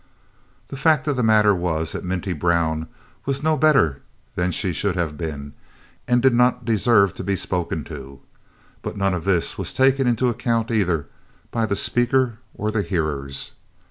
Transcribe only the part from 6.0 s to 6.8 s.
and did not